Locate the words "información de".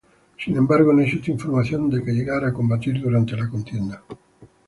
1.29-2.03